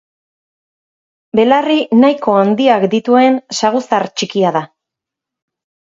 [1.39, 4.67] Belarri nahiko handiak dituen saguzar txikia da.